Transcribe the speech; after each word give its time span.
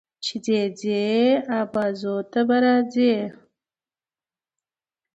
چې 0.23 0.35
ځې 0.45 0.61
ځې 0.79 1.03
ابازو 1.61 2.15
ته 2.31 2.41
به 2.47 2.57
راځې 2.65 3.15